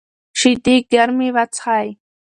[0.39, 1.87] شیدې ګرمې وڅښئ.